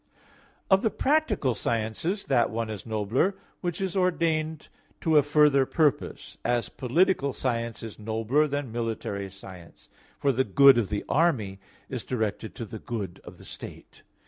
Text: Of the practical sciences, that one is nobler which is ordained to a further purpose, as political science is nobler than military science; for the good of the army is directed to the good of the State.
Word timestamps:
Of 0.71 0.81
the 0.81 0.89
practical 0.89 1.53
sciences, 1.53 2.25
that 2.25 2.49
one 2.49 2.71
is 2.71 2.87
nobler 2.87 3.35
which 3.59 3.79
is 3.79 3.95
ordained 3.95 4.67
to 5.01 5.15
a 5.15 5.21
further 5.21 5.63
purpose, 5.67 6.39
as 6.43 6.69
political 6.69 7.33
science 7.33 7.83
is 7.83 7.99
nobler 7.99 8.47
than 8.47 8.71
military 8.71 9.29
science; 9.29 9.89
for 10.17 10.31
the 10.31 10.43
good 10.43 10.79
of 10.79 10.89
the 10.89 11.05
army 11.07 11.59
is 11.87 12.03
directed 12.03 12.55
to 12.55 12.65
the 12.65 12.79
good 12.79 13.21
of 13.23 13.37
the 13.37 13.45
State. 13.45 14.01